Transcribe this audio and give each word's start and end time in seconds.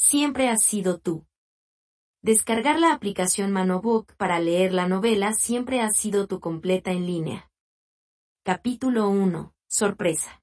siempre 0.00 0.48
has 0.48 0.64
sido 0.64 0.98
tú. 0.98 1.26
Descargar 2.22 2.80
la 2.80 2.92
aplicación 2.92 3.52
Manobook 3.52 4.14
para 4.16 4.40
leer 4.40 4.72
la 4.72 4.88
novela 4.88 5.32
siempre 5.34 5.80
ha 5.80 5.90
sido 5.90 6.26
tu 6.26 6.40
completa 6.40 6.90
en 6.90 7.06
línea. 7.06 7.50
Capítulo 8.42 9.08
1. 9.10 9.54
Sorpresa. 9.68 10.42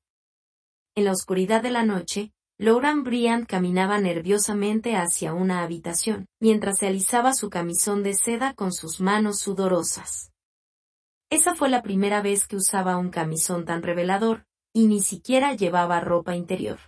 En 0.95 1.05
la 1.05 1.11
oscuridad 1.11 1.61
de 1.61 1.71
la 1.71 1.83
noche, 1.83 2.31
Lauren 2.59 3.03
Bryant 3.03 3.47
caminaba 3.47 3.99
nerviosamente 3.99 4.95
hacia 4.95 5.33
una 5.33 5.63
habitación, 5.63 6.27
mientras 6.39 6.77
se 6.79 6.87
alisaba 6.87 7.33
su 7.33 7.49
camisón 7.49 8.03
de 8.03 8.13
seda 8.13 8.53
con 8.53 8.71
sus 8.71 9.01
manos 9.01 9.39
sudorosas. 9.39 10.31
Esa 11.29 11.55
fue 11.55 11.69
la 11.69 11.81
primera 11.81 12.21
vez 12.21 12.47
que 12.47 12.55
usaba 12.55 12.97
un 12.97 13.09
camisón 13.09 13.65
tan 13.65 13.83
revelador, 13.83 14.45
y 14.73 14.87
ni 14.87 15.01
siquiera 15.01 15.53
llevaba 15.53 15.99
ropa 15.99 16.35
interior. 16.35 16.79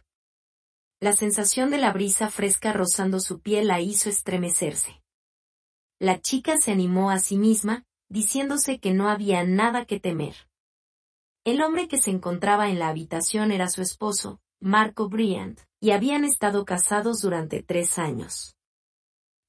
La 1.01 1.15
sensación 1.15 1.69
de 1.69 1.77
la 1.77 1.93
brisa 1.93 2.29
fresca 2.29 2.73
rozando 2.73 3.21
su 3.21 3.39
piel 3.39 3.67
la 3.67 3.79
hizo 3.79 4.09
estremecerse. 4.09 5.01
La 5.97 6.19
chica 6.19 6.57
se 6.57 6.73
animó 6.73 7.09
a 7.09 7.19
sí 7.19 7.37
misma, 7.37 7.85
diciéndose 8.09 8.79
que 8.79 8.93
no 8.93 9.07
había 9.09 9.45
nada 9.45 9.85
que 9.85 10.01
temer. 10.01 10.35
El 11.45 11.61
hombre 11.61 11.87
que 11.87 12.01
se 12.01 12.11
encontraba 12.11 12.69
en 12.69 12.79
la 12.79 12.89
habitación 12.89 13.53
era 13.53 13.69
su 13.69 13.81
esposo, 13.81 14.41
Marco 14.59 15.07
Bryant, 15.07 15.61
y 15.79 15.91
habían 15.91 16.25
estado 16.25 16.65
casados 16.65 17.21
durante 17.21 17.63
tres 17.63 17.97
años. 17.97 18.57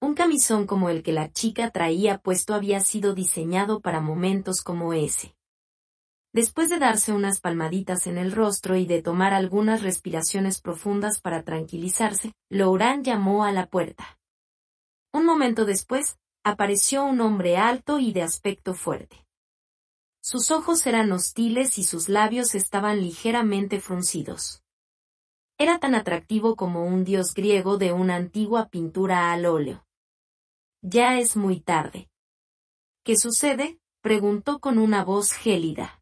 Un 0.00 0.14
camisón 0.14 0.68
como 0.68 0.88
el 0.88 1.02
que 1.02 1.12
la 1.12 1.32
chica 1.32 1.70
traía 1.70 2.18
puesto 2.18 2.54
había 2.54 2.78
sido 2.78 3.12
diseñado 3.12 3.80
para 3.80 4.00
momentos 4.00 4.62
como 4.62 4.92
ese. 4.92 5.34
Después 6.32 6.70
de 6.70 6.78
darse 6.78 7.12
unas 7.12 7.40
palmaditas 7.40 8.06
en 8.06 8.16
el 8.16 8.30
rostro 8.30 8.76
y 8.76 8.86
de 8.86 9.02
tomar 9.02 9.34
algunas 9.34 9.82
respiraciones 9.82 10.60
profundas 10.60 11.20
para 11.20 11.42
tranquilizarse, 11.42 12.32
Laurent 12.48 13.04
llamó 13.04 13.44
a 13.44 13.50
la 13.50 13.66
puerta. 13.66 14.20
Un 15.12 15.26
momento 15.26 15.64
después, 15.64 16.18
apareció 16.44 17.04
un 17.04 17.20
hombre 17.20 17.56
alto 17.56 17.98
y 17.98 18.12
de 18.12 18.22
aspecto 18.22 18.74
fuerte. 18.74 19.26
Sus 20.22 20.52
ojos 20.52 20.86
eran 20.86 21.10
hostiles 21.10 21.78
y 21.78 21.82
sus 21.82 22.08
labios 22.08 22.54
estaban 22.54 23.00
ligeramente 23.00 23.80
fruncidos. 23.80 24.62
Era 25.58 25.80
tan 25.80 25.96
atractivo 25.96 26.54
como 26.54 26.84
un 26.84 27.04
dios 27.04 27.34
griego 27.34 27.76
de 27.76 27.92
una 27.92 28.14
antigua 28.16 28.68
pintura 28.68 29.32
al 29.32 29.46
óleo. 29.46 29.84
Ya 30.80 31.18
es 31.18 31.36
muy 31.36 31.60
tarde. 31.60 32.08
¿Qué 33.02 33.16
sucede? 33.16 33.80
preguntó 34.00 34.60
con 34.60 34.78
una 34.78 35.04
voz 35.04 35.32
gélida. 35.32 35.99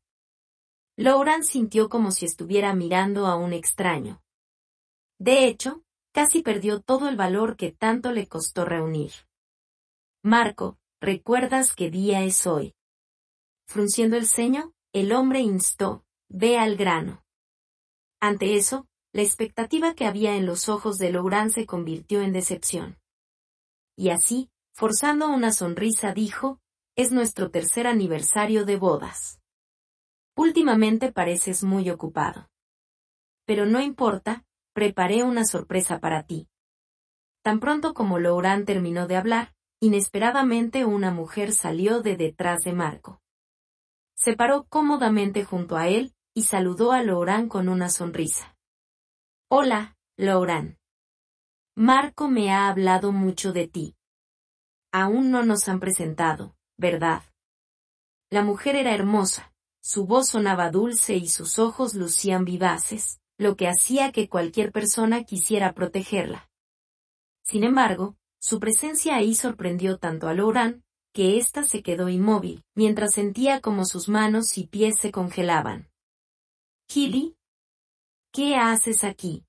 Lauren 1.00 1.44
sintió 1.44 1.88
como 1.88 2.10
si 2.10 2.26
estuviera 2.26 2.74
mirando 2.74 3.28
a 3.28 3.36
un 3.36 3.52
extraño. 3.52 4.20
De 5.20 5.46
hecho, 5.46 5.84
casi 6.12 6.42
perdió 6.42 6.80
todo 6.80 7.08
el 7.08 7.14
valor 7.14 7.56
que 7.56 7.70
tanto 7.70 8.10
le 8.10 8.26
costó 8.26 8.64
reunir. 8.64 9.12
Marco, 10.24 10.76
¿recuerdas 11.00 11.72
qué 11.76 11.88
día 11.88 12.24
es 12.24 12.48
hoy? 12.48 12.74
Frunciendo 13.68 14.16
el 14.16 14.26
ceño, 14.26 14.72
el 14.92 15.12
hombre 15.12 15.38
instó, 15.38 16.04
ve 16.28 16.58
al 16.58 16.76
grano. 16.76 17.22
Ante 18.20 18.56
eso, 18.56 18.88
la 19.12 19.22
expectativa 19.22 19.94
que 19.94 20.04
había 20.04 20.34
en 20.34 20.46
los 20.46 20.68
ojos 20.68 20.98
de 20.98 21.12
Lauren 21.12 21.50
se 21.50 21.64
convirtió 21.64 22.22
en 22.22 22.32
decepción. 22.32 22.98
Y 23.96 24.08
así, 24.08 24.50
forzando 24.74 25.28
una 25.28 25.52
sonrisa, 25.52 26.12
dijo, 26.12 26.58
es 26.96 27.12
nuestro 27.12 27.52
tercer 27.52 27.86
aniversario 27.86 28.64
de 28.64 28.74
bodas. 28.74 29.37
Últimamente 30.38 31.10
pareces 31.10 31.64
muy 31.64 31.90
ocupado. 31.90 32.48
Pero 33.44 33.66
no 33.66 33.80
importa, 33.80 34.44
preparé 34.72 35.24
una 35.24 35.44
sorpresa 35.44 35.98
para 35.98 36.26
ti. 36.26 36.48
Tan 37.42 37.58
pronto 37.58 37.92
como 37.92 38.20
Laurent 38.20 38.64
terminó 38.64 39.08
de 39.08 39.16
hablar, 39.16 39.56
inesperadamente 39.80 40.84
una 40.84 41.10
mujer 41.10 41.50
salió 41.50 42.02
de 42.02 42.16
detrás 42.16 42.60
de 42.60 42.72
Marco. 42.72 43.20
Se 44.14 44.36
paró 44.36 44.68
cómodamente 44.68 45.44
junto 45.44 45.76
a 45.76 45.88
él, 45.88 46.14
y 46.34 46.44
saludó 46.44 46.92
a 46.92 47.02
Laurent 47.02 47.48
con 47.48 47.68
una 47.68 47.88
sonrisa. 47.88 48.56
Hola, 49.50 49.96
Laurent. 50.16 50.78
Marco 51.74 52.28
me 52.28 52.52
ha 52.52 52.68
hablado 52.68 53.10
mucho 53.10 53.52
de 53.52 53.66
ti. 53.66 53.96
Aún 54.92 55.32
no 55.32 55.44
nos 55.44 55.68
han 55.68 55.80
presentado, 55.80 56.56
¿verdad? 56.76 57.24
La 58.30 58.44
mujer 58.44 58.76
era 58.76 58.94
hermosa, 58.94 59.52
su 59.80 60.06
voz 60.06 60.28
sonaba 60.28 60.70
dulce 60.70 61.16
y 61.16 61.28
sus 61.28 61.58
ojos 61.58 61.94
lucían 61.94 62.44
vivaces, 62.44 63.20
lo 63.38 63.56
que 63.56 63.68
hacía 63.68 64.12
que 64.12 64.28
cualquier 64.28 64.72
persona 64.72 65.24
quisiera 65.24 65.72
protegerla. 65.72 66.50
Sin 67.44 67.64
embargo, 67.64 68.16
su 68.40 68.60
presencia 68.60 69.16
ahí 69.16 69.34
sorprendió 69.34 69.98
tanto 69.98 70.28
a 70.28 70.34
Laurent, 70.34 70.82
que 71.12 71.38
ésta 71.38 71.64
se 71.64 71.82
quedó 71.82 72.08
inmóvil, 72.08 72.62
mientras 72.74 73.14
sentía 73.14 73.60
como 73.60 73.84
sus 73.84 74.08
manos 74.08 74.58
y 74.58 74.66
pies 74.66 74.96
se 75.00 75.10
congelaban. 75.10 75.90
Killy, 76.86 77.36
¿qué 78.32 78.56
haces 78.56 79.04
aquí? 79.04 79.47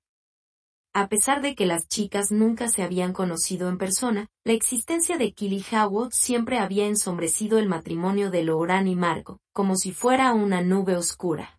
A 1.00 1.08
pesar 1.08 1.42
de 1.42 1.56
que 1.56 1.66
las 1.66 1.88
chicas 1.88 2.30
nunca 2.30 2.68
se 2.68 2.84
habían 2.84 3.14
conocido 3.14 3.70
en 3.70 3.78
persona, 3.78 4.28
la 4.44 4.52
existencia 4.52 5.18
de 5.18 5.34
Howard 5.72 6.12
siempre 6.12 6.60
había 6.60 6.88
ensombrecido 6.88 7.58
el 7.58 7.70
matrimonio 7.70 8.30
de 8.32 8.44
Laurent 8.44 8.86
y 8.86 8.98
Marco, 8.98 9.40
como 9.54 9.78
si 9.78 9.94
fuera 9.94 10.34
una 10.34 10.60
nube 10.62 10.98
oscura. 10.98 11.58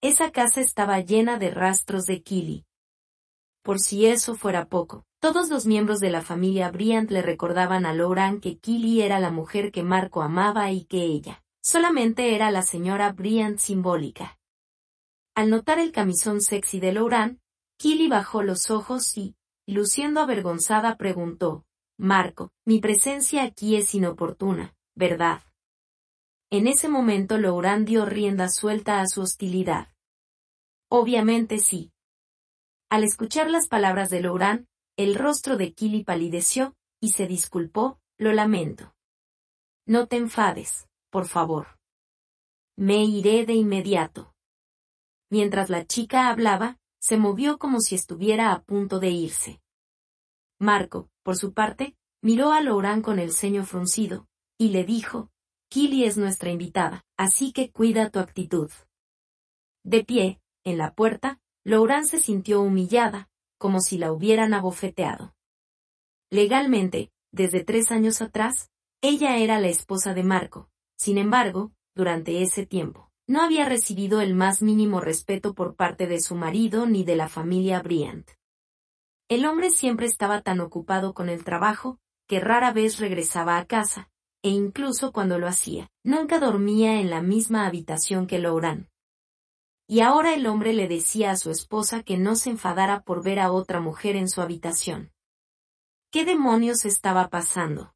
Esa 0.00 0.32
casa 0.32 0.60
estaba 0.60 0.98
llena 0.98 1.38
de 1.38 1.52
rastros 1.52 2.04
de 2.06 2.20
Killy. 2.20 2.64
Por 3.62 3.78
si 3.78 4.06
eso 4.06 4.34
fuera 4.34 4.66
poco, 4.66 5.04
todos 5.20 5.48
los 5.48 5.64
miembros 5.64 6.00
de 6.00 6.10
la 6.10 6.20
familia 6.20 6.68
Bryant 6.72 7.12
le 7.12 7.22
recordaban 7.22 7.86
a 7.86 7.94
Laurent 7.94 8.42
que 8.42 8.58
Killy 8.58 9.02
era 9.02 9.20
la 9.20 9.30
mujer 9.30 9.70
que 9.70 9.84
Marco 9.84 10.20
amaba 10.20 10.72
y 10.72 10.84
que 10.86 11.04
ella, 11.04 11.44
solamente 11.62 12.34
era 12.34 12.50
la 12.50 12.62
señora 12.62 13.12
Bryant 13.12 13.60
simbólica. 13.60 14.40
Al 15.36 15.48
notar 15.48 15.78
el 15.78 15.92
camisón 15.92 16.40
sexy 16.42 16.80
de 16.80 16.92
Laurent, 16.92 17.41
Killy 17.82 18.06
bajó 18.06 18.44
los 18.44 18.70
ojos 18.70 19.18
y, 19.18 19.34
luciendo 19.66 20.20
avergonzada, 20.20 20.96
preguntó, 20.96 21.66
Marco, 21.98 22.52
mi 22.64 22.78
presencia 22.78 23.42
aquí 23.42 23.74
es 23.74 23.92
inoportuna, 23.96 24.76
¿verdad? 24.94 25.42
En 26.48 26.68
ese 26.68 26.88
momento 26.88 27.38
Laurent 27.38 27.84
dio 27.84 28.06
rienda 28.06 28.48
suelta 28.50 29.00
a 29.00 29.08
su 29.08 29.22
hostilidad. 29.22 29.88
Obviamente 30.90 31.58
sí. 31.58 31.90
Al 32.88 33.02
escuchar 33.02 33.50
las 33.50 33.66
palabras 33.66 34.10
de 34.10 34.20
Laurent, 34.20 34.68
el 34.96 35.16
rostro 35.16 35.56
de 35.56 35.72
Killy 35.72 36.04
palideció, 36.04 36.76
y 37.00 37.08
se 37.08 37.26
disculpó, 37.26 37.98
lo 38.16 38.32
lamento. 38.32 38.94
No 39.86 40.06
te 40.06 40.18
enfades, 40.18 40.88
por 41.10 41.26
favor. 41.26 41.80
Me 42.76 43.04
iré 43.04 43.44
de 43.44 43.54
inmediato. 43.54 44.36
Mientras 45.30 45.68
la 45.68 45.84
chica 45.84 46.28
hablaba, 46.28 46.78
se 47.02 47.16
movió 47.16 47.58
como 47.58 47.80
si 47.80 47.96
estuviera 47.96 48.52
a 48.52 48.62
punto 48.62 49.00
de 49.00 49.10
irse. 49.10 49.60
Marco, 50.60 51.10
por 51.24 51.36
su 51.36 51.52
parte, 51.52 51.96
miró 52.22 52.52
a 52.52 52.60
Laurent 52.62 53.04
con 53.04 53.18
el 53.18 53.32
ceño 53.32 53.64
fruncido, 53.64 54.28
y 54.56 54.68
le 54.68 54.84
dijo, 54.84 55.28
Kili 55.68 56.04
es 56.04 56.16
nuestra 56.16 56.50
invitada, 56.50 57.04
así 57.16 57.52
que 57.52 57.72
cuida 57.72 58.10
tu 58.10 58.20
actitud. 58.20 58.70
De 59.82 60.04
pie, 60.04 60.40
en 60.62 60.78
la 60.78 60.94
puerta, 60.94 61.40
Laurent 61.64 62.06
se 62.06 62.20
sintió 62.20 62.62
humillada, 62.62 63.28
como 63.58 63.80
si 63.80 63.98
la 63.98 64.12
hubieran 64.12 64.54
abofeteado. 64.54 65.34
Legalmente, 66.30 67.10
desde 67.32 67.64
tres 67.64 67.90
años 67.90 68.22
atrás, 68.22 68.70
ella 69.00 69.38
era 69.38 69.58
la 69.58 69.68
esposa 69.68 70.14
de 70.14 70.22
Marco, 70.22 70.70
sin 70.96 71.18
embargo, 71.18 71.72
durante 71.96 72.42
ese 72.42 72.64
tiempo, 72.64 73.11
no 73.32 73.40
había 73.40 73.64
recibido 73.64 74.20
el 74.20 74.34
más 74.34 74.60
mínimo 74.60 75.00
respeto 75.00 75.54
por 75.54 75.74
parte 75.74 76.06
de 76.06 76.20
su 76.20 76.34
marido 76.34 76.84
ni 76.84 77.02
de 77.02 77.16
la 77.16 77.30
familia 77.30 77.80
Bryant. 77.80 78.30
El 79.26 79.46
hombre 79.46 79.70
siempre 79.70 80.04
estaba 80.04 80.42
tan 80.42 80.60
ocupado 80.60 81.14
con 81.14 81.30
el 81.30 81.42
trabajo, 81.42 81.98
que 82.28 82.40
rara 82.40 82.74
vez 82.74 82.98
regresaba 82.98 83.56
a 83.56 83.64
casa, 83.64 84.10
e 84.42 84.50
incluso 84.50 85.12
cuando 85.12 85.38
lo 85.38 85.48
hacía, 85.48 85.88
nunca 86.04 86.38
dormía 86.38 87.00
en 87.00 87.08
la 87.08 87.22
misma 87.22 87.66
habitación 87.66 88.26
que 88.26 88.38
Laurent. 88.38 88.90
Y 89.88 90.00
ahora 90.00 90.34
el 90.34 90.46
hombre 90.46 90.74
le 90.74 90.86
decía 90.86 91.30
a 91.30 91.36
su 91.36 91.50
esposa 91.50 92.02
que 92.02 92.18
no 92.18 92.36
se 92.36 92.50
enfadara 92.50 93.02
por 93.02 93.24
ver 93.24 93.40
a 93.40 93.50
otra 93.50 93.80
mujer 93.80 94.14
en 94.14 94.28
su 94.28 94.42
habitación. 94.42 95.10
¿Qué 96.10 96.26
demonios 96.26 96.84
estaba 96.84 97.30
pasando? 97.30 97.94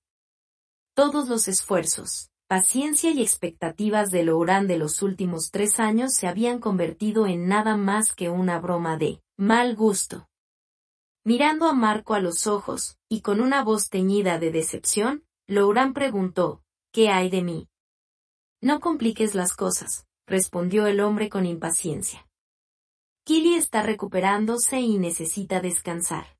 Todos 0.95 1.29
los 1.29 1.47
esfuerzos, 1.47 2.31
paciencia 2.49 3.11
y 3.11 3.23
expectativas 3.23 4.11
de 4.11 4.25
Laurent 4.25 4.69
de 4.69 4.79
los 4.79 5.03
últimos 5.03 5.51
tres 5.51 5.81
años 5.81 6.15
se 6.15 6.29
habían 6.29 6.61
convertido 6.61 7.27
en 7.27 7.49
nada 7.49 7.77
más 7.77 8.15
que 8.15 8.31
una 8.31 8.61
broma 8.61 8.97
de 8.97 9.21
mal 9.37 9.75
gusto. 9.75 10.29
Mirando 11.25 11.67
a 11.67 11.73
Marco 11.73 12.15
a 12.15 12.21
los 12.21 12.47
ojos, 12.47 12.99
y 13.09 13.21
con 13.21 13.41
una 13.41 13.65
voz 13.65 13.89
teñida 13.89 14.39
de 14.39 14.53
decepción, 14.53 15.25
Laurent 15.49 15.93
preguntó, 15.93 16.63
¿qué 16.93 17.09
hay 17.09 17.31
de 17.31 17.43
mí? 17.43 17.69
No 18.61 18.79
compliques 18.79 19.35
las 19.35 19.55
cosas, 19.55 20.07
respondió 20.27 20.87
el 20.87 21.01
hombre 21.01 21.29
con 21.29 21.45
impaciencia. 21.47 22.29
Killy 23.25 23.55
está 23.55 23.83
recuperándose 23.83 24.81
y 24.81 24.99
necesita 24.99 25.61
descansar. 25.61 26.39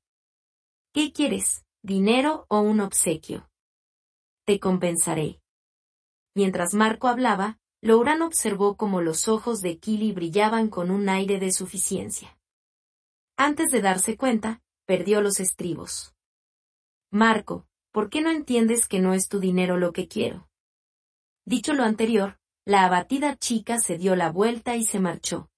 ¿Qué 0.93 1.11
quieres, 1.11 1.65
dinero 1.83 2.45
o 2.47 2.61
un 2.61 2.79
obsequio? 2.79 3.49
Te 4.45 4.57
compensaré. 4.61 5.41
Mientras 6.37 6.75
Marco 6.75 7.07
hablaba, 7.07 7.57
Louran 7.81 8.21
observó 8.21 8.77
cómo 8.77 9.01
los 9.01 9.27
ojos 9.27 9.59
de 9.61 9.79
Kili 9.79 10.11
brillaban 10.11 10.69
con 10.69 10.91
un 10.91 11.09
aire 11.09 11.39
de 11.39 11.51
suficiencia. 11.51 12.37
Antes 13.37 13.71
de 13.71 13.81
darse 13.81 14.17
cuenta, 14.17 14.61
perdió 14.85 15.21
los 15.21 15.39
estribos. 15.39 16.13
Marco, 17.09 17.65
¿por 17.91 18.11
qué 18.11 18.21
no 18.21 18.29
entiendes 18.29 18.87
que 18.87 18.99
no 18.99 19.15
es 19.15 19.29
tu 19.29 19.39
dinero 19.39 19.77
lo 19.77 19.93
que 19.93 20.07
quiero? 20.07 20.47
Dicho 21.43 21.73
lo 21.73 21.81
anterior, 21.81 22.37
la 22.65 22.85
abatida 22.85 23.35
chica 23.35 23.79
se 23.79 23.97
dio 23.97 24.15
la 24.15 24.31
vuelta 24.31 24.75
y 24.75 24.85
se 24.85 24.99
marchó. 24.99 25.49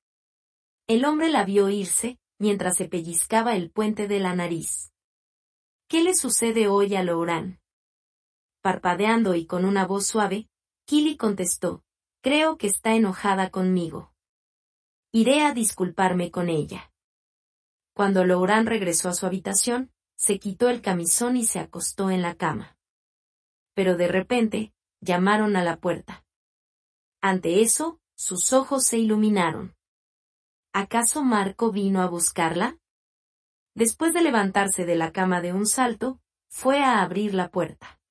El 0.87 1.03
hombre 1.03 1.27
la 1.27 1.43
vio 1.43 1.67
irse, 1.67 2.19
mientras 2.37 2.77
se 2.77 2.87
pellizcaba 2.87 3.57
el 3.57 3.69
puente 3.69 4.07
de 4.07 4.21
la 4.21 4.33
nariz. 4.33 4.93
¿Qué 5.89 6.03
le 6.03 6.15
sucede 6.15 6.69
hoy 6.69 6.95
a 6.95 7.03
Louran? 7.03 7.59
Parpadeando 8.61 9.35
y 9.35 9.45
con 9.45 9.65
una 9.65 9.85
voz 9.85 10.07
suave, 10.07 10.47
Kili 10.89 11.17
contestó, 11.17 11.83
creo 12.23 12.57
que 12.57 12.65
está 12.65 12.95
enojada 12.95 13.51
conmigo. 13.51 14.11
Iré 15.11 15.43
a 15.43 15.53
disculparme 15.53 16.31
con 16.31 16.49
ella. 16.49 16.91
Cuando 17.93 18.25
Louran 18.25 18.65
regresó 18.65 19.07
a 19.09 19.13
su 19.13 19.27
habitación, 19.27 19.91
se 20.15 20.39
quitó 20.39 20.67
el 20.67 20.81
camisón 20.81 21.37
y 21.37 21.45
se 21.45 21.59
acostó 21.59 22.09
en 22.09 22.23
la 22.23 22.33
cama. 22.33 22.75
Pero 23.75 23.97
de 23.97 24.07
repente, 24.07 24.73
llamaron 24.99 25.55
a 25.57 25.63
la 25.63 25.79
puerta. 25.79 26.25
Ante 27.21 27.61
eso, 27.61 28.01
sus 28.15 28.51
ojos 28.51 28.83
se 28.83 28.97
iluminaron. 28.97 29.75
¿Acaso 30.73 31.23
Marco 31.23 31.71
vino 31.71 32.01
a 32.01 32.07
buscarla? 32.07 32.79
Después 33.75 34.15
de 34.15 34.23
levantarse 34.23 34.87
de 34.87 34.95
la 34.95 35.11
cama 35.11 35.39
de 35.41 35.53
un 35.53 35.67
salto, 35.67 36.19
fue 36.49 36.79
a 36.79 37.03
abrir 37.03 37.35
la 37.35 37.51
puerta. 37.51 38.01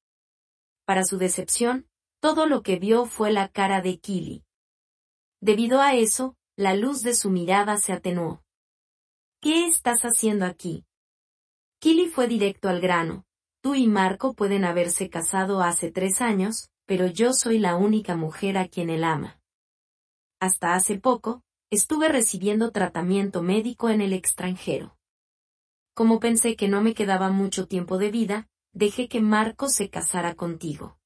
Para 0.84 1.02
su 1.02 1.18
decepción, 1.18 1.88
todo 2.20 2.46
lo 2.46 2.62
que 2.62 2.78
vio 2.78 3.06
fue 3.06 3.32
la 3.32 3.48
cara 3.48 3.80
de 3.80 3.98
Kili. 3.98 4.44
Debido 5.40 5.80
a 5.80 5.94
eso, 5.94 6.36
la 6.56 6.74
luz 6.74 7.02
de 7.02 7.14
su 7.14 7.30
mirada 7.30 7.76
se 7.76 7.92
atenuó. 7.92 8.42
¿Qué 9.40 9.66
estás 9.66 10.02
haciendo 10.02 10.44
aquí? 10.44 10.84
Kili 11.78 12.08
fue 12.08 12.26
directo 12.26 12.68
al 12.68 12.80
grano. 12.80 13.24
Tú 13.60 13.76
y 13.76 13.86
Marco 13.86 14.34
pueden 14.34 14.64
haberse 14.64 15.08
casado 15.08 15.62
hace 15.62 15.92
tres 15.92 16.20
años, 16.20 16.70
pero 16.86 17.06
yo 17.06 17.32
soy 17.32 17.58
la 17.58 17.76
única 17.76 18.16
mujer 18.16 18.58
a 18.58 18.66
quien 18.66 18.90
él 18.90 19.04
ama. 19.04 19.40
Hasta 20.40 20.74
hace 20.74 20.98
poco, 20.98 21.42
estuve 21.70 22.08
recibiendo 22.08 22.72
tratamiento 22.72 23.42
médico 23.42 23.90
en 23.90 24.00
el 24.00 24.12
extranjero. 24.12 24.96
Como 25.94 26.18
pensé 26.18 26.56
que 26.56 26.68
no 26.68 26.80
me 26.80 26.94
quedaba 26.94 27.30
mucho 27.30 27.68
tiempo 27.68 27.98
de 27.98 28.10
vida, 28.10 28.48
dejé 28.72 29.08
que 29.08 29.20
Marco 29.20 29.68
se 29.68 29.90
casara 29.90 30.34
contigo. 30.34 30.97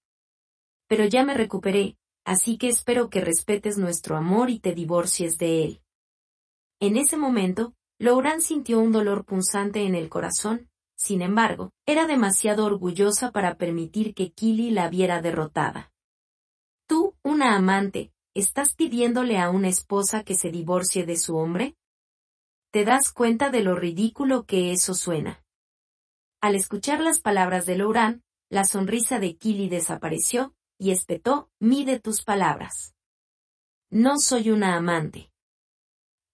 Pero 0.92 1.06
ya 1.06 1.24
me 1.24 1.32
recuperé, 1.32 1.96
así 2.22 2.58
que 2.58 2.68
espero 2.68 3.08
que 3.08 3.22
respetes 3.22 3.78
nuestro 3.78 4.14
amor 4.14 4.50
y 4.50 4.58
te 4.58 4.74
divorcies 4.74 5.38
de 5.38 5.64
él. 5.64 5.80
En 6.80 6.98
ese 6.98 7.16
momento, 7.16 7.72
Lauran 7.98 8.42
sintió 8.42 8.78
un 8.78 8.92
dolor 8.92 9.24
punzante 9.24 9.86
en 9.86 9.94
el 9.94 10.10
corazón, 10.10 10.68
sin 10.94 11.22
embargo, 11.22 11.70
era 11.86 12.06
demasiado 12.06 12.66
orgullosa 12.66 13.32
para 13.32 13.54
permitir 13.54 14.12
que 14.12 14.32
Kili 14.32 14.70
la 14.70 14.90
viera 14.90 15.22
derrotada. 15.22 15.90
Tú, 16.86 17.16
una 17.22 17.56
amante, 17.56 18.12
¿estás 18.34 18.74
pidiéndole 18.74 19.38
a 19.38 19.48
una 19.48 19.68
esposa 19.68 20.24
que 20.24 20.34
se 20.34 20.50
divorcie 20.50 21.06
de 21.06 21.16
su 21.16 21.38
hombre? 21.38 21.74
¿Te 22.70 22.84
das 22.84 23.14
cuenta 23.14 23.48
de 23.48 23.62
lo 23.62 23.76
ridículo 23.76 24.44
que 24.44 24.72
eso 24.72 24.92
suena? 24.92 25.42
Al 26.42 26.54
escuchar 26.54 27.00
las 27.00 27.18
palabras 27.18 27.64
de 27.64 27.78
Lauran, 27.78 28.22
la 28.50 28.64
sonrisa 28.64 29.20
de 29.20 29.38
Kili 29.38 29.70
desapareció, 29.70 30.54
y 30.82 30.90
espetó, 30.90 31.48
mide 31.60 32.00
tus 32.00 32.24
palabras. 32.24 32.96
No 33.88 34.18
soy 34.18 34.50
una 34.50 34.76
amante. 34.76 35.30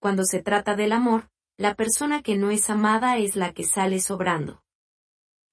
Cuando 0.00 0.24
se 0.24 0.42
trata 0.42 0.74
del 0.74 0.92
amor, 0.92 1.28
la 1.58 1.74
persona 1.74 2.22
que 2.22 2.36
no 2.36 2.50
es 2.50 2.70
amada 2.70 3.18
es 3.18 3.36
la 3.36 3.52
que 3.52 3.64
sale 3.64 4.00
sobrando. 4.00 4.62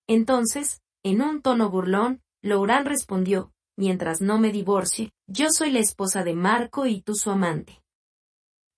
Entonces, 0.08 0.82
en 1.04 1.22
un 1.22 1.42
tono 1.42 1.70
burlón, 1.70 2.22
Louran 2.42 2.86
respondió, 2.86 3.52
mientras 3.76 4.22
no 4.22 4.40
me 4.40 4.54
divorcie, 4.54 5.12
yo 5.28 5.48
soy 5.50 5.72
la 5.72 5.80
esposa 5.80 6.24
de 6.24 6.34
Marco 6.34 6.86
y 6.86 7.02
tú 7.02 7.16
su 7.16 7.32
amante. 7.32 7.84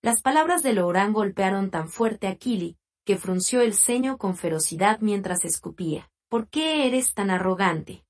Las 0.02 0.24
palabras 0.24 0.64
de 0.64 0.74
Louran 0.74 1.14
golpearon 1.14 1.70
tan 1.70 1.90
fuerte 1.90 2.26
a 2.26 2.38
Kili, 2.38 2.76
que 3.06 3.18
frunció 3.18 3.62
el 3.62 3.76
ceño 3.76 4.18
con 4.18 4.36
ferocidad 4.36 4.98
mientras 5.00 5.46
escupía. 5.46 6.10
¿Por 6.28 6.50
qué 6.50 6.88
eres 6.88 7.14
tan 7.14 7.30
arrogante? 7.30 8.07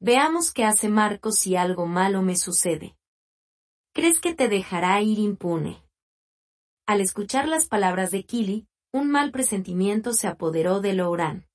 Veamos 0.00 0.52
qué 0.52 0.64
hace 0.64 0.88
Marco 0.88 1.32
si 1.32 1.56
algo 1.56 1.86
malo 1.86 2.22
me 2.22 2.36
sucede. 2.36 2.96
¿Crees 3.94 4.20
que 4.20 4.34
te 4.34 4.48
dejará 4.48 5.00
ir 5.00 5.18
impune? 5.18 5.82
Al 6.86 7.00
escuchar 7.00 7.48
las 7.48 7.66
palabras 7.66 8.10
de 8.10 8.24
Kili, 8.24 8.68
un 8.92 9.10
mal 9.10 9.32
presentimiento 9.32 10.12
se 10.12 10.28
apoderó 10.28 10.80
de 10.80 10.92
Louran. 10.92 11.46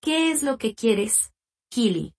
¿Qué 0.00 0.30
es 0.30 0.42
lo 0.42 0.56
que 0.56 0.74
quieres, 0.74 1.32
Kili? 1.68 2.14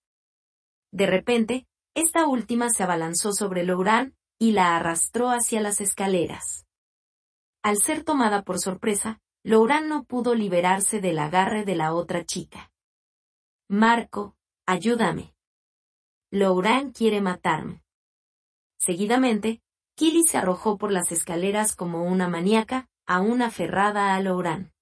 De 0.91 1.07
repente, 1.07 1.67
esta 1.95 2.27
última 2.27 2.69
se 2.69 2.83
abalanzó 2.83 3.33
sobre 3.33 3.63
Louran, 3.63 4.15
y 4.39 4.51
la 4.51 4.75
arrastró 4.75 5.29
hacia 5.29 5.61
las 5.61 5.79
escaleras. 5.81 6.65
Al 7.63 7.77
ser 7.77 8.03
tomada 8.03 8.43
por 8.43 8.59
sorpresa, 8.59 9.21
Louran 9.43 9.87
no 9.87 10.03
pudo 10.03 10.35
liberarse 10.35 11.01
del 11.01 11.17
agarre 11.19 11.65
de 11.65 11.75
la 11.75 11.93
otra 11.93 12.25
chica. 12.25 12.71
Marco, 13.69 14.35
ayúdame. 14.65 15.33
Louran 16.31 16.91
quiere 16.91 17.21
matarme. 17.21 17.83
Seguidamente, 18.77 19.61
Kili 19.95 20.23
se 20.23 20.37
arrojó 20.37 20.77
por 20.77 20.91
las 20.91 21.11
escaleras 21.11 21.75
como 21.75 22.03
una 22.03 22.27
maníaca, 22.27 22.89
aún 23.05 23.41
aferrada 23.41 24.15
a 24.15 24.19
Louran. 24.19 24.73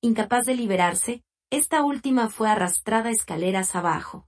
Incapaz 0.00 0.46
de 0.46 0.54
liberarse, 0.54 1.22
esta 1.50 1.82
última 1.82 2.28
fue 2.28 2.48
arrastrada 2.48 3.10
escaleras 3.10 3.74
abajo. 3.74 4.26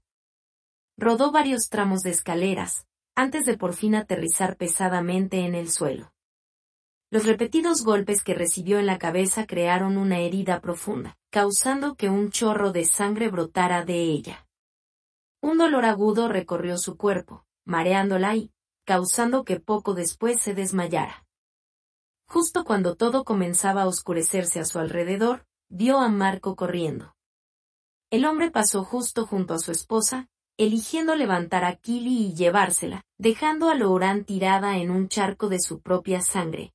Rodó 0.97 1.31
varios 1.31 1.69
tramos 1.69 2.01
de 2.01 2.11
escaleras, 2.11 2.87
antes 3.15 3.45
de 3.45 3.57
por 3.57 3.73
fin 3.73 3.95
aterrizar 3.95 4.57
pesadamente 4.57 5.45
en 5.45 5.55
el 5.55 5.69
suelo. 5.69 6.13
Los 7.09 7.25
repetidos 7.25 7.83
golpes 7.83 8.23
que 8.23 8.33
recibió 8.33 8.79
en 8.79 8.85
la 8.85 8.97
cabeza 8.97 9.45
crearon 9.45 9.97
una 9.97 10.19
herida 10.19 10.59
profunda, 10.61 11.17
causando 11.29 11.95
que 11.95 12.09
un 12.09 12.31
chorro 12.31 12.71
de 12.71 12.85
sangre 12.85 13.29
brotara 13.29 13.85
de 13.85 14.01
ella. 14.01 14.46
Un 15.47 15.57
dolor 15.57 15.85
agudo 15.85 16.27
recorrió 16.27 16.77
su 16.77 16.97
cuerpo, 16.97 17.45
mareándola 17.63 18.35
y, 18.35 18.51
causando 18.85 19.45
que 19.45 19.61
poco 19.61 19.93
después 19.93 20.41
se 20.41 20.53
desmayara. 20.53 21.25
Justo 22.27 22.65
cuando 22.65 22.97
todo 22.97 23.23
comenzaba 23.23 23.83
a 23.83 23.87
oscurecerse 23.87 24.59
a 24.59 24.65
su 24.65 24.77
alrededor, 24.77 25.45
vio 25.69 25.99
a 25.99 26.09
Marco 26.09 26.57
corriendo. 26.57 27.15
El 28.09 28.25
hombre 28.25 28.51
pasó 28.51 28.83
justo 28.83 29.25
junto 29.25 29.53
a 29.53 29.59
su 29.59 29.71
esposa, 29.71 30.27
eligiendo 30.57 31.15
levantar 31.15 31.63
a 31.63 31.77
Kili 31.77 32.25
y 32.25 32.33
llevársela, 32.33 33.05
dejando 33.17 33.69
a 33.69 33.75
Louran 33.75 34.25
tirada 34.25 34.79
en 34.79 34.91
un 34.91 35.07
charco 35.07 35.47
de 35.47 35.61
su 35.61 35.79
propia 35.79 36.19
sangre. 36.19 36.73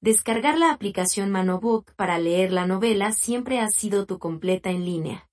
Descargar 0.00 0.56
la 0.56 0.70
aplicación 0.70 1.32
Manobook 1.32 1.94
para 1.96 2.18
leer 2.18 2.52
la 2.52 2.64
novela 2.64 3.10
siempre 3.10 3.58
ha 3.58 3.66
sido 3.70 4.06
tu 4.06 4.20
completa 4.20 4.70
en 4.70 4.84
línea. 4.84 5.28